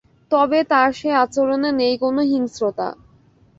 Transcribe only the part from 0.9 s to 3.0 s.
সেই আচরণে নেই কোনো হিংস্রতা।